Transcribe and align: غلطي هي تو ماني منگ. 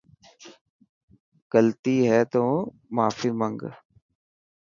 غلطي 1.51 1.95
هي 2.09 2.19
تو 2.31 2.45
ماني 2.95 3.29
منگ. 3.39 3.59